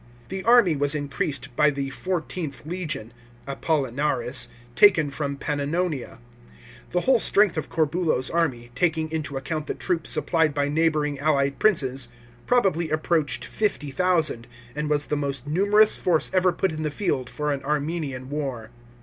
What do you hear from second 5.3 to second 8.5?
Pannonia. The whole strength of Corbulo's